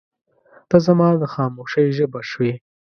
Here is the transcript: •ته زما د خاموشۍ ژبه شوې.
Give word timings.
•ته 0.69 0.77
زما 0.85 1.07
د 1.21 1.23
خاموشۍ 1.33 1.87
ژبه 1.97 2.19
شوې. 2.29 2.53